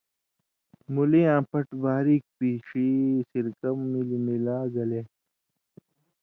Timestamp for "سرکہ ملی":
3.29-4.17